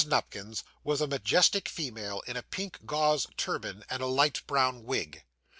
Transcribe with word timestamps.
Nupkins 0.07 0.63
was 0.83 0.99
a 0.99 1.05
majestic 1.05 1.69
female 1.69 2.21
in 2.25 2.35
a 2.35 2.41
pink 2.41 2.87
gauze 2.87 3.27
turban 3.37 3.85
and 3.87 4.01
a 4.01 4.07
light 4.07 4.41
brown 4.47 4.83
wig. 4.83 5.23